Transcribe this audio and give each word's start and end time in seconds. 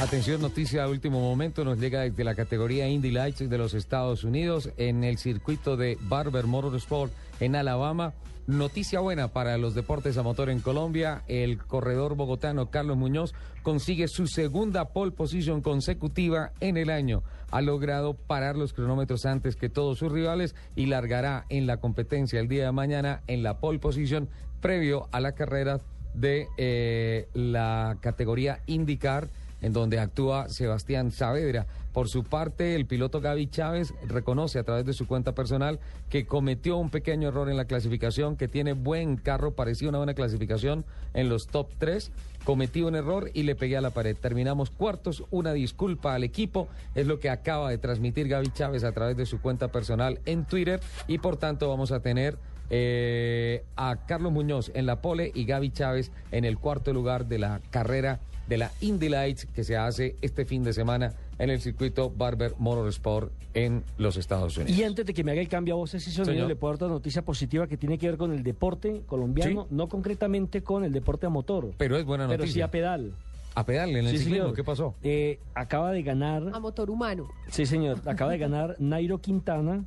Atención, 0.00 0.40
noticia 0.40 0.84
de 0.84 0.90
último 0.90 1.20
momento 1.20 1.62
nos 1.62 1.78
llega 1.78 2.00
desde 2.00 2.24
la 2.24 2.34
categoría 2.34 2.88
Indy 2.88 3.10
Lights 3.10 3.50
de 3.50 3.58
los 3.58 3.74
Estados 3.74 4.24
Unidos 4.24 4.70
en 4.78 5.04
el 5.04 5.18
circuito 5.18 5.76
de 5.76 5.98
Barber 6.00 6.46
Motorsport 6.46 7.12
en 7.38 7.54
Alabama. 7.54 8.14
Noticia 8.46 8.98
buena 9.00 9.28
para 9.28 9.58
los 9.58 9.74
deportes 9.74 10.16
a 10.16 10.22
motor 10.22 10.48
en 10.48 10.60
Colombia. 10.60 11.22
El 11.28 11.58
corredor 11.58 12.16
bogotano 12.16 12.70
Carlos 12.70 12.96
Muñoz 12.96 13.34
consigue 13.62 14.08
su 14.08 14.26
segunda 14.26 14.86
pole 14.86 15.12
position 15.12 15.60
consecutiva 15.60 16.52
en 16.60 16.76
el 16.76 16.88
año. 16.90 17.22
Ha 17.50 17.60
logrado 17.60 18.14
parar 18.14 18.56
los 18.56 18.72
cronómetros 18.72 19.26
antes 19.26 19.54
que 19.54 19.68
todos 19.68 19.98
sus 19.98 20.10
rivales 20.10 20.56
y 20.74 20.86
largará 20.86 21.44
en 21.50 21.66
la 21.66 21.76
competencia 21.76 22.40
el 22.40 22.48
día 22.48 22.64
de 22.64 22.72
mañana 22.72 23.22
en 23.26 23.42
la 23.42 23.60
pole 23.60 23.78
position 23.78 24.28
previo 24.60 25.08
a 25.12 25.20
la 25.20 25.32
carrera 25.32 25.78
de 26.14 26.48
eh, 26.56 27.28
la 27.34 27.96
categoría 28.00 28.60
IndyCar 28.66 29.28
en 29.62 29.72
donde 29.72 29.98
actúa 29.98 30.48
Sebastián 30.48 31.10
Saavedra. 31.10 31.66
Por 31.92 32.08
su 32.08 32.24
parte, 32.24 32.76
el 32.76 32.86
piloto 32.86 33.20
Gaby 33.20 33.48
Chávez 33.48 33.92
reconoce 34.06 34.58
a 34.58 34.62
través 34.62 34.86
de 34.86 34.92
su 34.92 35.06
cuenta 35.06 35.34
personal 35.34 35.80
que 36.08 36.24
cometió 36.24 36.76
un 36.76 36.88
pequeño 36.88 37.28
error 37.28 37.50
en 37.50 37.56
la 37.56 37.64
clasificación, 37.64 38.36
que 38.36 38.48
tiene 38.48 38.74
buen 38.74 39.16
carro, 39.16 39.52
parecía 39.52 39.88
una 39.88 39.98
buena 39.98 40.14
clasificación 40.14 40.84
en 41.14 41.28
los 41.28 41.46
top 41.46 41.68
3. 41.78 42.12
Cometí 42.44 42.82
un 42.82 42.94
error 42.94 43.30
y 43.34 43.42
le 43.42 43.54
pegué 43.54 43.76
a 43.76 43.80
la 43.80 43.90
pared. 43.90 44.16
Terminamos 44.16 44.70
cuartos, 44.70 45.24
una 45.30 45.52
disculpa 45.52 46.14
al 46.14 46.24
equipo, 46.24 46.68
es 46.94 47.06
lo 47.06 47.20
que 47.20 47.28
acaba 47.28 47.70
de 47.70 47.78
transmitir 47.78 48.28
Gaby 48.28 48.50
Chávez 48.52 48.84
a 48.84 48.92
través 48.92 49.16
de 49.16 49.26
su 49.26 49.40
cuenta 49.40 49.68
personal 49.68 50.20
en 50.24 50.44
Twitter 50.44 50.80
y 51.06 51.18
por 51.18 51.36
tanto 51.36 51.68
vamos 51.68 51.92
a 51.92 52.00
tener 52.00 52.38
eh, 52.70 53.64
a 53.76 53.96
Carlos 54.06 54.32
Muñoz 54.32 54.70
en 54.74 54.86
la 54.86 55.00
pole 55.02 55.30
y 55.34 55.44
Gaby 55.44 55.70
Chávez 55.70 56.10
en 56.32 56.44
el 56.44 56.58
cuarto 56.58 56.92
lugar 56.92 57.26
de 57.26 57.38
la 57.38 57.60
carrera 57.70 58.20
de 58.48 58.56
la 58.58 58.70
Indy 58.80 59.08
Lights 59.08 59.46
que 59.46 59.62
se 59.64 59.76
hace 59.76 60.16
este 60.22 60.44
fin 60.44 60.64
de 60.64 60.72
semana 60.72 61.12
en 61.38 61.50
el 61.50 61.60
circuito 61.60 62.10
Barber 62.10 62.54
Motorsport 62.58 63.32
en 63.54 63.82
los 63.98 64.16
Estados 64.16 64.56
Unidos. 64.56 64.76
Y 64.76 64.82
antes 64.84 65.06
de 65.06 65.14
que 65.14 65.22
me 65.24 65.32
haga 65.32 65.40
el 65.40 65.48
cambio 65.48 65.74
a 65.74 65.76
voces 65.78 66.06
y 66.06 66.10
sonido, 66.10 66.32
Señor. 66.32 66.48
le 66.48 66.56
puedo 66.56 66.72
dar 66.72 66.76
otra 66.76 66.88
noticia 66.88 67.22
positiva 67.22 67.66
que 67.66 67.76
tiene 67.76 67.98
que 67.98 68.06
ver 68.08 68.16
con 68.16 68.32
el 68.32 68.42
deporte 68.42 69.02
colombiano, 69.06 69.62
Sí. 69.68 69.74
no 69.74 69.88
concretamente 69.88 70.62
con 70.62 70.84
el 70.84 70.92
deporte 70.92 71.26
a 71.26 71.28
motor, 71.28 71.72
Pero 71.78 71.96
es 71.96 72.04
buena 72.04 72.26
pero 72.28 72.42
sí 72.42 72.48
noticia. 72.48 72.64
a 72.66 72.70
pedal. 72.70 73.12
a 73.54 73.66
pedal 73.66 73.90
en 73.90 73.96
el 74.06 74.10
Sí, 74.12 74.18
ciclismo, 74.18 74.44
señor. 74.44 74.56
¿qué 74.56 74.64
pasó? 74.64 74.94
Eh, 75.02 75.38
acaba 75.54 75.90
de 75.92 76.02
ganar, 76.02 76.42
a 76.52 76.58
motor 76.60 76.90
humano. 76.90 77.28
sí 77.48 77.66
señor, 77.66 78.00
acaba 78.06 78.32
de 78.32 78.38
ganar 78.38 78.76
Nairo 78.80 79.18
Quintana 79.18 79.84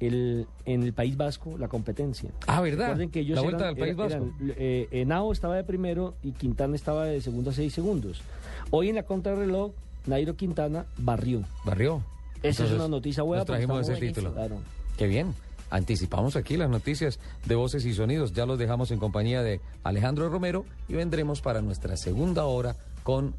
el, 0.00 0.46
en 0.64 0.82
el 0.82 0.92
País 0.92 1.16
Vasco 1.16 1.56
la 1.58 1.68
competencia. 1.68 2.30
Ah, 2.46 2.60
¿verdad? 2.60 2.86
Recuerden 2.88 3.10
que 3.10 3.20
ellos 3.20 3.36
la 3.36 3.42
vuelta 3.42 3.64
eran- 3.70 3.74
del 3.74 3.96
País 3.96 4.10
eran- 4.12 4.28
Vasco. 4.30 4.54
eh, 4.58 4.88
Henao 4.90 5.32
estaba 5.32 5.56
de 5.56 5.64
primero 5.64 6.14
y 6.22 6.32
Quintana 6.32 6.76
estaba 6.76 7.04
de 7.06 7.20
segundo 7.20 7.50
a 7.50 7.52
seis 7.52 7.72
segundos. 7.72 8.22
Hoy 8.70 8.88
en 8.88 8.96
la 8.96 9.02
contrarreloj, 9.04 9.72
Nairo 10.06 10.36
Quintana 10.36 10.86
barrió. 10.98 11.42
Barrió. 11.64 12.02
Esa 12.42 12.64
es 12.66 12.72
una 12.72 12.88
noticia 12.88 13.22
buena. 13.22 13.40
Nos 13.40 13.46
trajimos 13.46 13.88
ese 13.88 14.00
título. 14.00 14.32
Claro. 14.34 14.56
Qué 14.98 15.06
bien. 15.06 15.34
Anticipamos 15.70 16.36
aquí 16.36 16.56
las 16.56 16.68
noticias 16.70 17.18
de 17.46 17.54
voces 17.54 17.84
y 17.86 17.94
sonidos. 17.94 18.32
Ya 18.32 18.44
los 18.46 18.58
dejamos 18.58 18.90
en 18.90 18.98
compañía 18.98 19.42
de 19.42 19.60
Alejandro 19.82 20.28
Romero 20.28 20.66
y 20.88 20.92
vendremos 20.92 21.40
para 21.40 21.62
nuestra 21.62 21.96
segunda 21.96 22.44
hora 22.44 22.76
con 23.02 23.34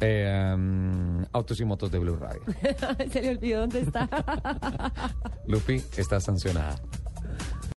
eh, 0.00 0.52
um, 0.54 1.24
Autos 1.32 1.60
y 1.60 1.64
Motos 1.64 1.90
de 1.90 1.98
Blue 1.98 2.16
Radio. 2.16 2.42
Se 3.10 3.22
le 3.22 3.30
olvidó 3.30 3.60
dónde 3.60 3.80
está. 3.80 4.08
Lupi 5.46 5.82
está 5.96 6.20
sancionada. 6.20 6.76